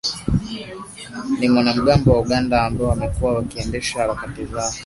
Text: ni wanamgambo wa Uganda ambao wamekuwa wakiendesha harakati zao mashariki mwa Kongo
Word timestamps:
ni 1.39 1.49
wanamgambo 1.49 2.11
wa 2.13 2.19
Uganda 2.21 2.63
ambao 2.65 2.87
wamekuwa 2.87 3.33
wakiendesha 3.33 3.99
harakati 3.99 4.35
zao 4.35 4.35
mashariki 4.35 4.53
mwa 4.53 4.61
Kongo 4.63 4.79